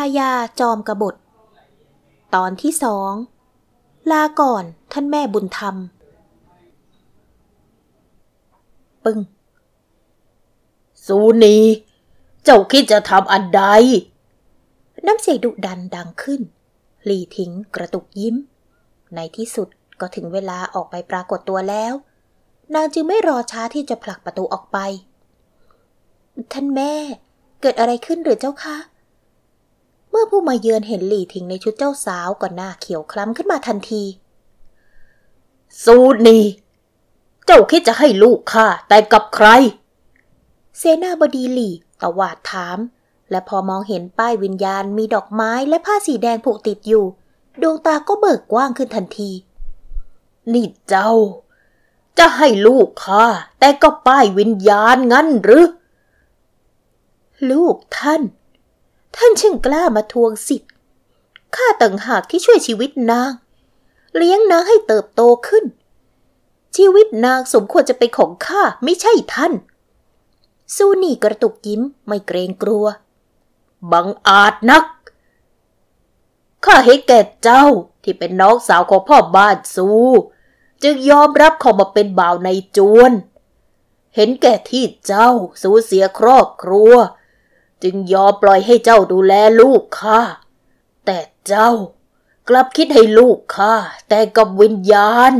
[0.00, 0.30] ายา
[0.60, 1.14] จอมกบฏ
[2.34, 3.12] ตอนที่สอง
[4.10, 5.76] ลาก่อนท่านแม่บุญธรรม
[9.04, 9.18] ปึ้ง
[11.06, 11.56] สูนี
[12.44, 13.62] เจ้าคิดจะทำอันใด
[15.06, 16.40] น้ำเสียงดุดันดังขึ้น
[17.04, 18.36] หลีทิ้งกระตุกยิ้ม
[19.14, 19.68] ในที่สุด
[20.00, 21.92] ก็ถึงเวลาออกไปปรากฏตัวแล้ว
[22.74, 24.78] นางจึงไม่รอช้าที่จะผลักประตูออกไป
[26.52, 26.92] ท่านแม่
[27.60, 34.02] เกิดอะไรขึ้นหรือเจ้าคะเมื่อผู้มาเยือนเห็นหลี่ทิ้งในชุดเจ้าสาวก็หน้าเขียวคล้ำขึ้นมาทันที
[35.84, 36.38] สูนี
[37.46, 39.46] เจ้าคิดจะให้ลูกข้าแต่งกับใคร
[40.78, 42.78] เสนาบดีหลี่ตวาดถาม
[43.30, 47.04] และพอมองเห็นป้ายวิญญาณมีดอกไม้และผ้าสีแดงผูกติดอยู่
[47.62, 49.30] ดวงตาก็เบิกกว้างขึ้นทันที
[50.52, 51.12] นี่เจ้า
[52.18, 53.24] จะให้ลูกข้า
[53.58, 55.66] แต่ก็ป้ายวิญญาณงั้นหรือ
[57.50, 58.22] ลูกท่าน
[59.16, 60.72] ท่านช่างกล้ามาทวงสิทธิ์
[61.56, 63.30] ข้าต่างหากที่ช่วยชีวิตนาง
[64.16, 65.64] เลี้ยงนางให้เติบโตขึ้น
[66.76, 69.52] ชีวิตนางสมควรจะเป็นของข้าไม่ใช่ท่าน
[70.76, 72.86] ซูนี่กระตุกยิ้มไม่เกรงกลัว
[73.92, 74.84] บังอาจนัก
[76.64, 77.64] ข้าเห็นแก่เจ้า
[78.02, 79.88] ที่เป็นน้องสาวของพ่อบ้านซู
[80.82, 83.12] จึงยอมรับเข้ามาเป็นบ่าวในจวน
[84.16, 85.30] เห็นแก่ที่เจ้า
[85.62, 86.92] สูญเสียครอบครัว
[87.82, 90.20] จึงยอมปล่อยให้เจ้าดูแลลูกข้า
[91.06, 91.70] แต่เจ้า
[92.48, 93.74] กลับคิดให้ลูกข้า
[94.08, 95.32] แต่กับวิญญาณ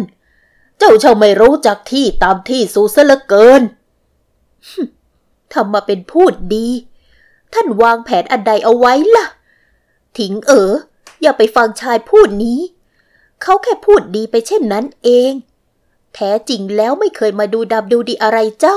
[0.78, 3.62] เจ้าเช่าไม่รู้จักที่ตามที่สูซะเหลือเกิน
[5.52, 6.68] ทำมาเป็นพูดดี
[7.52, 9.26] ท่านวางแผนอันใดเอาไว้ล่ะ
[10.18, 10.72] ถิงเอ๋อ
[11.22, 12.60] อย่าไปฟังชายพูดนี้
[13.42, 15.32] เขาแค่พูดดีไปเช่นนั้นเอง
[16.14, 18.76] แท้จริงแล้วไม่เคยมาดูดำดูดีอะไรเจ้า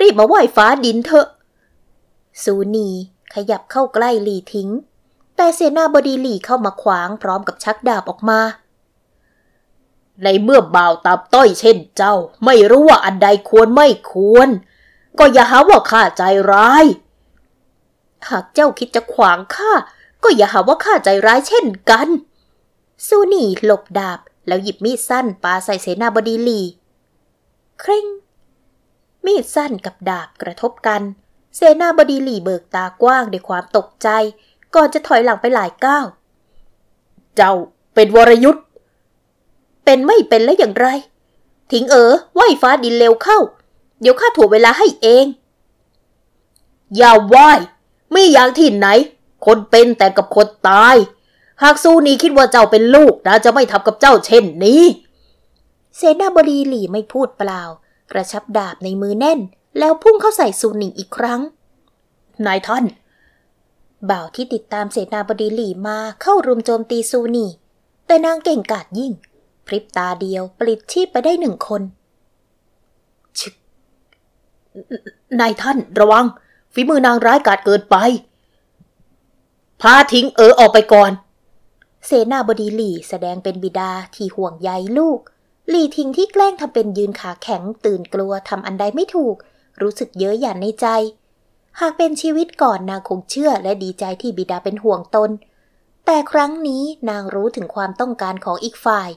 [0.00, 1.28] รีบมาไหว้ฟ้าดินเถอะ
[2.42, 2.88] สูนี
[3.34, 4.70] ขยับเข้าใกล้หลีทิ้ง
[5.36, 8.40] แต่เสนาบดีหลีเข้ามาขวางพร้อมกับชักดาบออกมา
[10.22, 14.48] ในเมื่อบ่าวตามต้อยเช่นเจ้า ไม่รู้ว่าอันใดควรไม่ควร
[15.18, 16.22] ก็อย่าหาว่าข้าใจ
[16.52, 16.84] ร้าย
[18.28, 19.72] หากเจ้าคิดจะขวางข้า
[20.22, 22.08] ก็อย่าหาว่าข้าใจร้ายเช่นกัน
[23.06, 26.60] ซูนี่หลบดาบแล้วหยิบมีดสั้นปาใส่เสนาบดีหลี
[27.80, 28.06] เคร่ง
[29.24, 31.02] มีดสั้นกับดาบกระทบกัน
[31.56, 34.08] เสนาบดีหลีเบิกตากว้างด้วยความตกใจ
[34.74, 36.06] ก่อนจะถอยหลังไปหลายก้าว
[37.36, 37.52] เจ้า
[37.94, 38.64] เป็นวรยุทธ์
[39.84, 40.86] เป็นไม่เป็นแล้วอย่างไร
[41.70, 43.38] ถิงเอ๋อไหวฟ้าดินเร็วเข้า
[44.00, 45.26] เดี๋ยวข้าถ่วเวลาให้เอง
[46.96, 47.50] อย่าไหว้
[48.10, 48.86] ไม่อย่างที่ไหน
[49.46, 50.96] คนเป็นแต่กับคนตาย
[51.62, 54.82] หากซูนีคิดว่าเจ้าเป็นลูกนะจะไม่ทำกับเจ้าเช่นนี้
[55.96, 57.62] เสนาบดีหลี่ไม่พูดเปล่า
[58.10, 59.40] กระชับดาบในมือแน่น
[59.78, 61.40] แล้วพุ่งเข้าใส่ซูนิงอีกครั้ง
[62.46, 62.84] นายท่าน
[64.10, 67.46] บ่าวที่ติดตามเสนาบดีหลี่มาเข้ารุมโจมตีซูนี
[68.06, 69.12] แต่นางเก่งกาจยิ่ง
[69.66, 71.82] พริบตาเดียวปลิดชีพไปได้หนึ่งคน
[73.38, 73.54] ชึก
[75.40, 76.26] นายท่านระวัง
[76.72, 77.96] ฝีมือนางร้ายกาจเกินไป
[79.80, 81.12] พาทิ้งเออออกไปก่อน
[82.06, 85.20] เสนาบดีหลี่แสดงเป็นบิดาที่ห่วงใยลูก
[85.68, 89.36] หลี่ทิ้งที่แกล้งทำเป็นยืนขาแข็งตื่นกลัวทำอันใดไม่ถูก
[89.80, 90.86] รู้สึกเย้ยหยันในใจ
[91.80, 95.30] หากเป็นชีวิตก่อนนางคงเชื่อและดีใจที่บิดาเป็นห่วงตน
[96.06, 99.10] แต่ครั้งนี้นางรู้ถึงความต้องการของอีกฝ่าย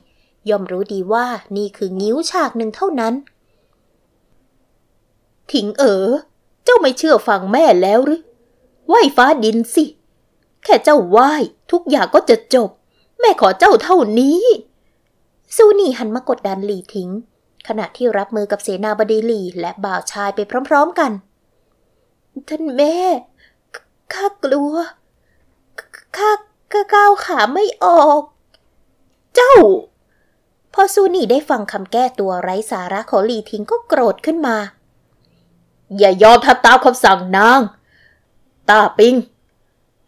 [0.49, 3.13] ย่อมรู้ดีว่านี่คืองิ้วฉากหนึ่งเท่านั้น
[5.51, 6.07] ถิงเอ๋อ
[6.63, 8.21] เจ้าไม่เชื่อฟังแม่แล้วหรือ
[8.87, 9.85] ไหวฟ้าดินสิ
[10.63, 11.17] แค่เจ้าไหว
[11.71, 12.69] ทุกอย่างก็จะจบ
[13.19, 14.41] แม่ขอเจ้าเท่านี้
[15.55, 17.09] ซูนี่หันมากดดันหลี่ทิ้ง
[17.67, 20.39] ขณะที่รับมือกับเสนาบดีหลี่และบ่าวชายไป
[20.69, 21.11] พร้อมๆกัน
[22.49, 22.95] ท่านแม่
[24.13, 24.73] ข้ากลัว
[26.17, 26.31] ข้า
[26.93, 28.21] ก้าวขาไม่ออก
[29.35, 29.55] เจ้า
[30.73, 34.57] พอซูนี่ได้ฟังคำแก้ตัวไร้สาระของหลีทิ้งก็โกรธขึ้นมา
[35.97, 37.59] อย่ายอมทำตามคำสั่งนาง
[38.69, 39.15] ตาปิง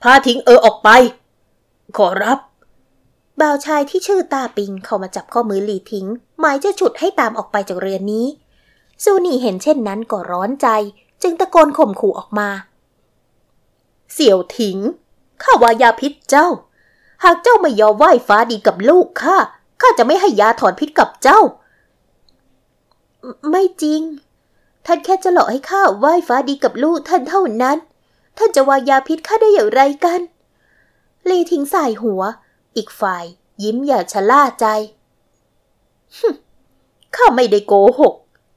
[0.01, 0.89] พาทิ้งเออออกไป
[1.97, 2.39] ขอรับ
[3.41, 6.07] บ่าวชายที่ชื่อตาปิงเข้ามาจับข้อมือหลีทิ้ง
[6.39, 8.25] หมายจะฉุดให้ตามออกไปจากเรือนนี้
[9.03, 10.67] ซูนี่เห็นเช่นนั้นก็ร้อนใจ
[11.21, 12.49] จึงตะโกนข่มขู่ออกมา
[14.13, 14.77] เสี่ยวถิง
[15.43, 16.47] ข้าวายาพิษเจ้า
[17.23, 19.37] หากเจ้าไม่ยอมไหว้ฟ้าดีกับลูกข้า
[19.81, 21.39] ข้าจะไม่ให้ยาถอนพิษกับเจ้า
[23.51, 24.01] ไม่จริง
[24.85, 27.77] ท่านแค่จะหลอกให้ข้าไหว้ฟ้าดีกับลูกท่านเท่านั้น
[28.37, 30.19] ท่านจะวายาพิษข้าได้อย่างไรกัน
[31.29, 32.21] ลีทิ้งสายหัว
[32.79, 33.25] อีกฝ่าย
[33.63, 34.65] ยิ้มอย่าชะล่าใจ
[37.15, 38.13] ข้าไม่ได้โกหก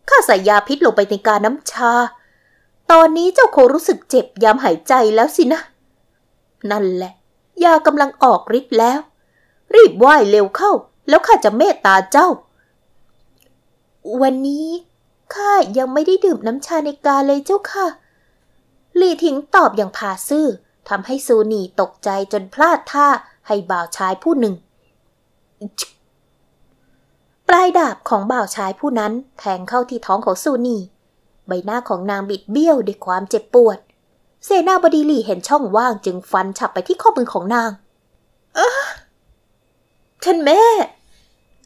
[0.09, 1.93] ข้าใส่ยาพิษลงไปในกาน้ำชา
[2.91, 5.61] ตอนนี้เจ้าคงรู้สึกเจ็บยามหายใจแล้วสินะ
[6.71, 7.13] นั่นแหละ
[7.65, 9.01] ยากำลังออกฤทธิ์แล้ว
[9.75, 10.73] รีบไหว้เร็วเข้า
[11.09, 12.29] แล้วข้าจะเมตตาเจ้า
[14.23, 14.69] วันนี้
[15.35, 17.87] ข้ายังไม่ได้ดื่มน้ำชาในกาเลยเจ้าค่ะ
[19.01, 20.47] ลีทิ้งตอบอย่างผาซื่อ
[20.89, 23.09] ทำให้ซูนีตกใจจนพลาดท่า
[23.47, 24.55] ให้บ่าวชายผู้หนึ่ง
[27.49, 30.79] ปลายดาบของบ่าวชายผู้นั้นแทงเข้าที่ท้องของซูนี
[31.47, 33.79] ใบหน้าของนางบิดเบี้ยวด้วยความเจ็บปวด
[34.45, 37.71] เซนาบดีลีเห็นช่องว่างจึงฟันฉับไปที่ข้อมือของนาง
[38.55, 38.83] เออ
[40.25, 40.61] ท่านแม่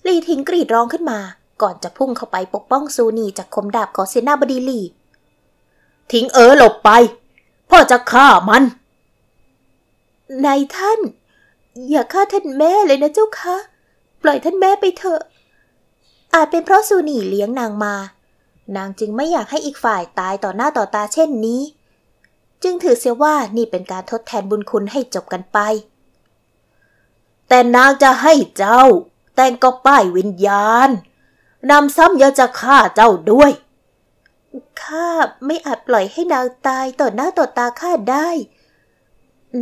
[0.06, 1.18] ลีทิ้งกรีดร้องขึ้นมา
[1.62, 4.80] ก่อนจะพุ่งเข้าไปปกป้องซูนีจากคมดาบของเซนาบดีลี
[6.12, 6.90] ทิ้งเออหลบไป
[7.70, 8.64] พ่อจะฆ่ามัน
[10.44, 11.00] นายท่าน
[11.90, 13.56] อย่าฆ่าท่านแม่เลยนะเจ้าคะ
[14.22, 15.20] ปล่อยท่านแม่ไปเถอะ
[16.34, 17.94] อาจเป็นเพราะซูนี่เลี้ยงนางมา
[18.76, 21.62] นางจึงไม่อยากให้อีกฝ่ายตายต่อหน้าต่อตาเช่นนี้
[22.62, 25.58] จึงถือเสียว่านี่เป็นการทดแทนบุญคุณให้จบกันไป
[27.48, 28.82] แต่นางจะให้เจ้า
[29.34, 30.90] แต่งก็ป้ายวิญญาณ
[31.70, 33.50] นำซ้ำยังจะฆ่าเจ้าด้วย
[34.82, 35.10] ข้า
[35.46, 38.28] ไม่อาจปล่อยให้นางตายต่อหน้าต่อตาข้าได้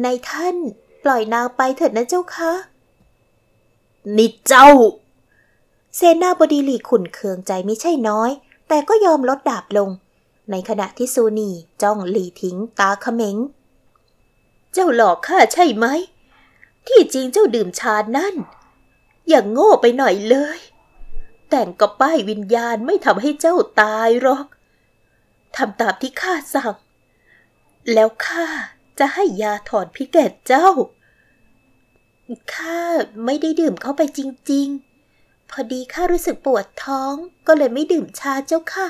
[0.02, 0.56] ในท่าน
[1.04, 2.52] ปล่อยนางไปเถิดนะเจ้าคะ
[4.16, 4.68] นี่เจ้า
[5.96, 8.30] เซนาบดีหลีขุนเคืองใจไม่ใช่น้อย
[8.68, 9.90] แต่ก็ยอมลดดาบลง
[10.50, 11.50] ในขณะที่ซูนี
[11.82, 13.36] จ้องหลีทิ้งตาเขม็ง
[14.72, 15.86] เจ้าหลอกข้าใช่ไหม
[16.86, 18.34] ที่จริงเจ้าดื่มชานั่น
[19.28, 20.58] อย่างโง่ไปหน่อยเลย
[21.50, 24.46] แต่งกับป้ายวิญญาณไม่ทำให้เจ้าตายหรอก
[25.56, 26.74] ทำตามที่ข้าสั่ง
[27.92, 28.46] แล้วข้า
[28.98, 30.68] จะให้ยาถอนพิษแก่เจ้า
[32.54, 32.80] ข้า
[33.24, 34.20] ไม่ได้ดื่มเข้าไปจ
[34.52, 34.66] ริง
[35.10, 37.14] ๆ พอดีข้ารู้สึกปวดท้อง
[37.46, 38.86] ก็เลยไม่ดื่มชาเจ้าค่ะ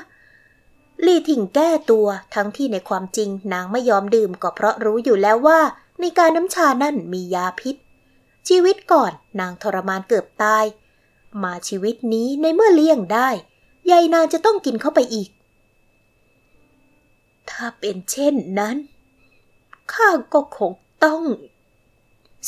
[1.05, 5.61] ลี่ถิงแก้ตัวทั้งที่ในความจริงนางไม่ยอมดื่มก็เพราะรู้อยู่แล้วว่า
[6.01, 7.77] ในการน้ำชานั่นมียาพิษ
[8.49, 10.65] ชีวิตก่อนนางทรมานเกือบตาย
[11.43, 13.29] มาชีวิตนี้ในเมื่อเลี่ยงได้
[13.91, 15.31] ยายนางจะต้องกินเข้าไปอีก
[17.51, 18.77] ถ้าเป็นเช่นนั้น
[19.93, 20.73] ข้าก็คง
[21.05, 21.23] ต้อง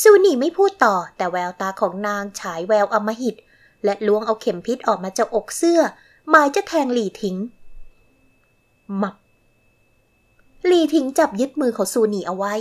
[0.01, 3.35] ซูนี่ไม่พูดต่อ แต่แววตาของนางฉายแววอมหิต
[3.83, 5.81] และล้วงเอาเข็มพิษออกมาจากอกเสื้อ
[6.29, 7.37] หมายจะแทงหลี่ทิ้ง
[9.01, 9.15] มับ
[10.65, 12.53] หลี่ทิ้งจับยึดมือของซูนี่เอาไว้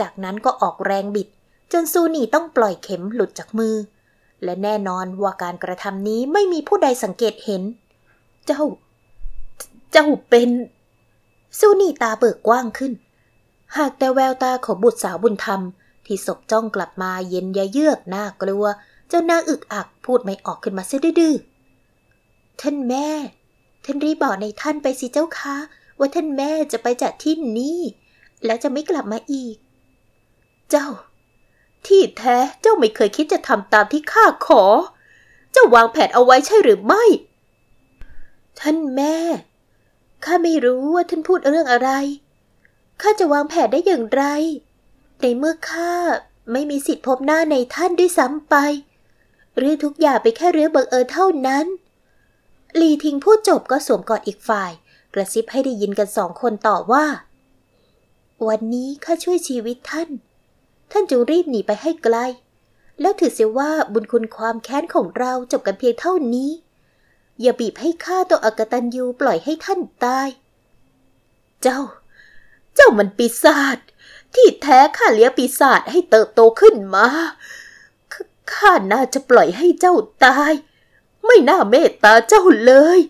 [0.00, 1.28] จากนั้นก็ออกแรงบิด
[1.72, 3.74] จนซูนี่ต้องปล่อยเข็มหลุดจากมือ
[4.44, 7.62] และแน่นอนว่าการกระทำนี้ไม่มีผู้ใดสังเกตเห็น
[8.46, 8.62] เจ้า
[9.92, 10.50] เจ้าเป็น
[11.58, 12.92] ซูนี่ตาเบิกกว้างขึ้น
[13.76, 15.60] หากแต่แววตาของบุตรสาวบุญธรรม
[16.06, 18.64] ที่ศพจ้องกลับมาเย็นยะเยือกน่ากลัว
[19.08, 21.34] เจ้านางอึกอักพูดไม่ออกขึ้นมาเสียดื้อ
[22.60, 23.08] ท่านแม่
[23.84, 25.56] ท่านรีบบอกในท่านไปสิเจ้าคะ
[25.98, 27.78] ว่าท่านแม่จะไปจากที่นี้
[28.44, 29.56] แล้วจะไม่กลับมาอีก
[30.70, 30.88] เจ้า
[31.86, 34.62] ที่แท้เจ้าไม่เคยคิดจะทำตามที่ข้าขอ
[35.52, 37.04] เจ้าวางแผนเอาไว้ใช่หรือไม่
[38.60, 39.16] ท่านแม่
[40.24, 41.90] ข้าไม่รู้ว่าท่านพูดเรื่องอะไร
[43.00, 44.24] ข้าจะวางแผนได้อย่างไร
[45.20, 45.94] ในเมื่อข้า
[46.52, 48.54] ไม่มีสิทธิพบหน้าในท่านด้วยซ้ำไป
[49.58, 51.66] เรื่องทุกอย่างไปแค่เรื่องบังเอิญเท่านั้น
[52.80, 54.72] ลีทิงพูดจบก็สวมกอดอีกฝ่าย
[55.14, 57.06] กระซิบให้ได้ยินกันสองคนต่อว่า
[58.48, 60.08] วันนี้ข้าช่วยชีวิตท่าน
[60.92, 62.16] ท่านจงรีบหนีไปให้ไกล
[63.00, 66.50] แล้วถือเสียว่าบุญคุณความแค้นของเราจบกันเพียงเท่านี้
[67.40, 70.28] อย่าบีบให้ข้าตัวอักตันยูปล่อยให้ท่านตาย
[71.62, 71.80] เจ้า
[72.74, 73.78] เจ้ามันปีศาจ
[74.34, 77.06] ที่แท้ข้าเลี้ยงปีศาจให้เติบโตขึ้นมา
[78.54, 80.52] ข้าน่าจะปล่อยให้เจ้าตาย
[81.26, 83.00] ไม่น่าเมตตาเจ้าเลย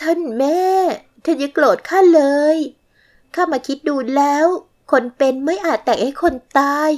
[0.00, 0.66] ท่านแม่
[1.24, 2.22] ท่านอย่าโกรธข้าเล
[2.54, 2.56] ย
[3.34, 4.46] ข้ามาคิดดูแล้ว
[4.90, 6.90] คนเป็นไม่อาจแต่งให้คนตาย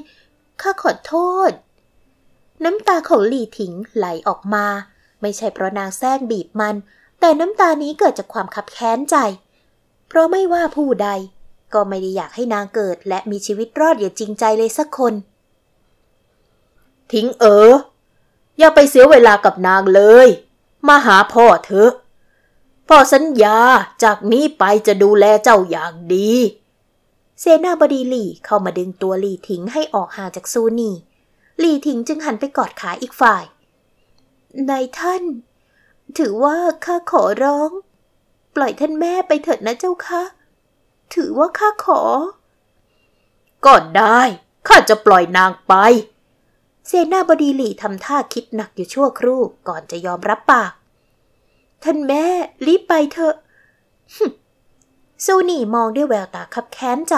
[0.61, 1.15] ข้าขอโท
[1.49, 1.51] ษ
[2.65, 4.67] น้ำตาของหลี่ถิงไหลออกมา
[5.21, 6.75] ไม่ใช่เพราะนางแซงบีบมัน
[7.21, 9.17] แต่น้ำตานี้เกิดจากความขับแค้นใจ
[10.09, 11.09] เพราะไม่ว่าผู้ใด
[11.75, 15.15] ก็ไม่ได้อยากให้นางเกิดและมีชีวิตรอดอย่างจริงใจเลยสักคน
[17.13, 17.73] ทิ้งเออ
[18.59, 20.29] อย่าไปเสียเวลากับนางเลย
[20.89, 21.93] มาหาพ่อเถอะ
[22.89, 23.59] พ่อสัญญา
[24.05, 26.33] จากนี้ไปจะดูแลเจ้าอย่างดี
[27.41, 30.91] เซนาบดีหลี่เข้ามาดึงตัวหลี่ถิงให้ออกห่างจากซูนี
[31.59, 33.45] หลี่ถิงจึงหันไปกอดขาอีกฝ่าย
[34.71, 35.23] นายท่าน
[36.19, 37.71] ถือว่าข้าขอร้อง
[38.55, 40.44] ปล่อยท่านแม่ไปเถิดนะเจ้าคะถือ
[41.39, 42.01] ว่าข้าขอ
[43.65, 44.21] ก็ได้
[44.69, 45.75] ข้าจะปล่อยนางไป
[46.87, 50.73] เซนาบดีหลี่ทำท่าคิดหนักอยู่ชั่วครู่ก่อนจะยอมรับปาก
[51.83, 52.25] ท่านแม่
[52.67, 53.35] รีบไปเถอะ
[55.25, 57.17] ซูนี่มองด้วยแววตาคับแค้นใจ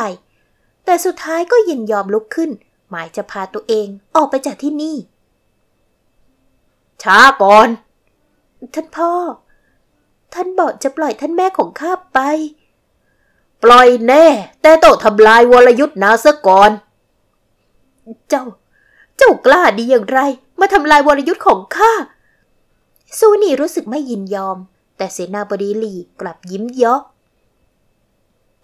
[0.85, 2.51] แต่สุดท้ายก็ยินยอมลุกขึ้น
[2.91, 4.97] หมายจะพาตัวเองออกไปจากที่นี่
[7.03, 7.69] ช้าก่อน
[8.75, 9.13] ท่านพ่อ
[10.35, 12.19] ท่านบอกจะปล่อยท่านแม่ของข้าไป
[13.65, 14.27] ปล่อยแน่
[14.63, 16.71] แต่ต้องทำลายวรยุทธ์นาซะก่อน
[18.29, 18.45] เจ้า
[19.17, 20.21] เจ้ากล้าดีอย่างไร
[20.61, 21.93] มาทำลายวรยุทธ์ของข้า
[23.19, 24.59] ซูนี่รู้สึกไม่ยินยอม
[24.97, 27.01] แต่เสนาบดีหลีกลับยิ้มเยาะ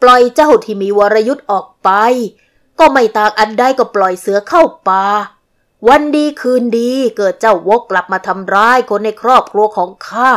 [0.03, 1.91] ปล่อยเจ้าที่มีวรยุทธ์ออกไป
[2.79, 5.05] ก็ไม่ต่างอันใดก็ปล่อยเสือเข้าป่า
[5.89, 10.31] วันดีคืนดีเกิดเจ้าวกกลับมาทำร้ายคนในครอบครัวของข้า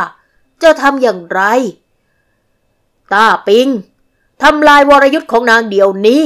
[0.62, 1.42] จะทำอย่างไร
[3.12, 3.68] ตาปิง
[4.42, 6.22] ทำลายวรยุทธ์ของนางเดียวนี้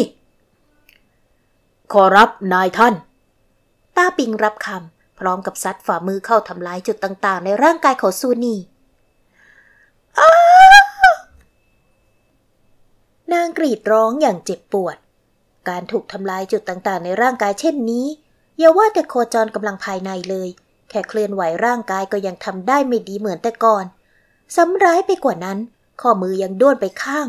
[1.93, 2.95] ขอรับนายท่าน
[3.97, 8.57] ต้าปิงรับคำพร้อมกับซัดฝ่ามือเข้าทำลายจุดต่างๆ ในร่างกายของซูนี
[13.33, 14.97] นางกรีดร้องอย่างเจ็บปวด
[15.69, 18.07] การถูกทำลายจุดต่างๆ ในร่างกายเช่นนี้
[18.59, 20.49] อย่าว่าแต่โคจรกำลังภายในเลย
[20.88, 23.85] แค่เคลื่อนไหวร่างกายก็ยังทำได้ไม่ดีเหมือนแต่ก่อน
[24.57, 25.59] ซ้ำร้ายไปกว่านั้น
[26.00, 27.26] ข้อมือยังด้วนไปข้าง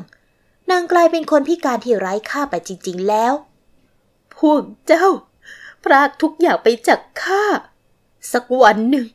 [0.71, 3.33] นางกลายเป็นคนพิการที่ไร้ค่าไปจริง ๆ แล้ว
[4.37, 5.07] พวกเจ้า
[5.83, 7.43] พรากทุกอย่างไปจากข้า
[8.33, 9.05] สักวันหนึ่ง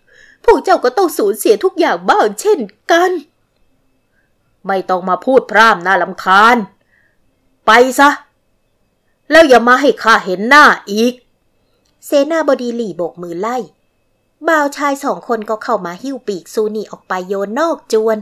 [0.45, 2.61] พวกเจ้าก็ต้องสูญเสียทุกอย่างบ้างเช่น
[2.91, 3.11] กัน
[4.67, 6.57] ไม่ต้องมาพูดพร่ำน่าลำคาญ
[7.67, 8.11] ไปซะ
[9.31, 11.15] แล้วอย่ามาให้ข้าเห็นหน้าอีก
[12.07, 13.57] เซนาบดีหลี่โบกมือไล่
[14.49, 18.17] บ่าวชายสองคนก็เข้ามาหิ้วปีกซูนีออกไปโยนนอกจวน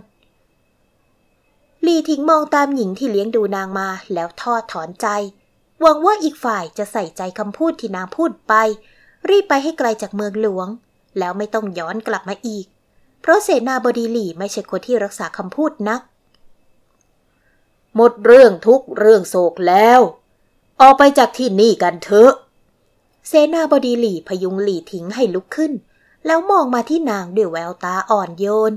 [1.87, 5.07] ลีทิ้งมองตามหญิงที่เลี้ยงดูนางมาแล้วทอดถอนใจ
[5.81, 8.55] หวังว่าอีกฝ่ายจะใส่ใจคำพูดที่นางพูดไป
[9.29, 10.69] รีบไปให้ไกลจากเมืองหลวง
[11.19, 12.67] แล้วไม่ต้องย้อนกลับมาอีก
[13.21, 16.01] เพราะเสนาบดีหลี่ไม่ใช่คนที่รักษาคำพูดนัก
[17.97, 20.01] หมดเรื่องทุกเรื่องโศกแล้ว
[20.81, 22.33] ออกไปจากที่นี่กันเถอะ
[23.29, 25.73] เสนาบดีหลี่พยุงหลี่ทิ้งให้ลุกขึ้น
[26.27, 28.73] แล้วมองมาที่นางด้วยแววตาอ่อนโยน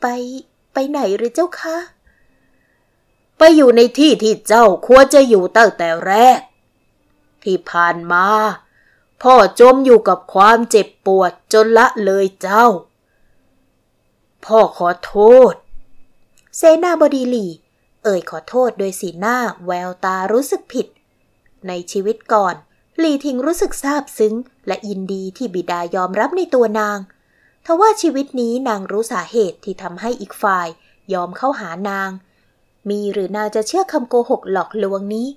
[0.00, 0.06] ไป
[0.74, 1.76] ไปไหนหรือเจ้าคะ
[3.38, 6.40] ไปอยู่ในที่ที่เจ้าควรจะอยู่ตั้งแต่แรก
[7.42, 8.26] ที่ผ่านมา
[9.22, 12.66] พ่อจมอยู่กับความเจ็บปวดจนละเลยเจ้า
[14.44, 15.16] พ่อขอโท
[15.52, 15.54] ษ
[16.56, 17.46] เซนาบดีลี
[18.04, 20.86] เอ่ยขอโทษโดยสีหน้าแววตารู้สึกผิด
[21.68, 22.54] ในชีวิตก่อน
[22.98, 24.34] หลีทิงรู้สึกซาบซึ้ง
[24.66, 26.98] และยินดีที่บิดายอมรับในตัวนาง
[27.64, 30.68] ทว่าชีวิตนี้นางรู้สาเหตุที่ทำให้อีกฝ่าย
[31.12, 32.10] ยอมเข้าหานาง
[32.90, 35.28] มีหรือนางจะเชื่อคำโกหกหลอกลวงนี้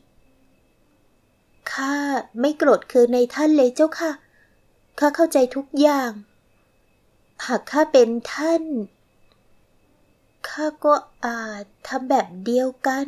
[1.71, 1.95] ข้า
[2.39, 4.11] ไม่โกรธคือในท่านเลยเจ้าค่ะ
[4.99, 6.11] ข้าเข้าใจทุกอย่าง
[7.45, 8.63] หากข้าเป็นท่าน
[10.49, 10.93] ข้าก็
[11.25, 13.07] อาจทำแบบเดียวกัน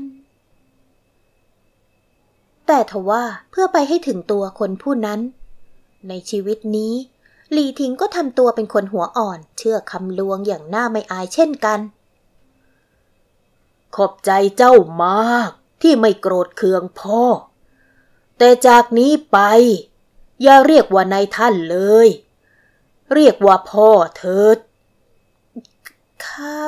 [2.67, 5.19] แต่ทว่าเพื่อไปให้ถึงตัวคนผู้นั้น
[6.07, 6.93] ในชีวิตนี้
[7.51, 11.79] หลีทิงก็ทำตัวเป็นคนหัวอ่อน เชื่อคำลวงอย่างน่าไม่อายเช่นกัน
[13.95, 15.51] ขอบใจเจ้ามาก
[15.81, 17.23] ที่ไม่โกรธเคืองพ่อ
[18.37, 19.37] แต่จากนี้ไป
[20.41, 22.07] อย่าเรียกว่านายท่านเลย
[23.13, 24.57] เรียกว่าพ่อเถิด
[26.25, 26.61] ข้า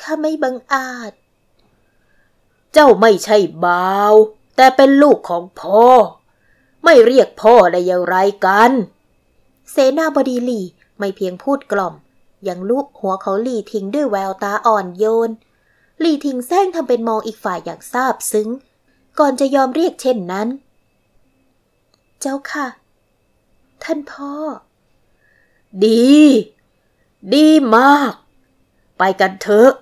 [0.00, 1.12] ข้าไม่บังอาจ
[2.72, 4.14] เจ้าไม่ใช่บ่าว
[4.56, 5.86] แต่เป็นลูกของพ่อ
[6.84, 8.16] ไม่เรียกพ่อได้อย่างไร
[8.46, 8.72] กัน
[9.72, 10.64] เสนาบดีหลี่
[10.98, 11.94] ไม่เพียงพูดกล่อม
[12.48, 15.30] ยังลูบหัวเขาหลี่ทิ้งด้วยแววตาอ่อนโยน
[16.00, 18.48] หลี่ทิ้งแซงทำเป็นมองอีกฝ่ายอย่างซาบซึ้ง
[19.18, 20.48] ก่อนจะยอมเรียกเช่นนั้น
[22.20, 22.66] เจ้าค่ะ
[23.82, 24.32] ท่านพ่อ
[25.84, 26.12] ดี
[27.34, 28.12] ดีมาก
[28.98, 29.72] ไปกันเถอะ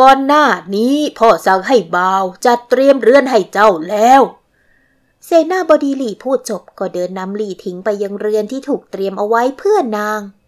[0.00, 0.44] ก่อนหน้า
[0.76, 4.22] นี้พ่อสั่งให้บ่าวจัดเตรียมเรือนให้เจ้าแล้ว
[5.26, 10.20] เซนาบดีหลี่พูดจบก็เดินนำหลี่ทิ้งไปยังเรือนที่ถูกเตรียมเอาไว้เพื่อนาง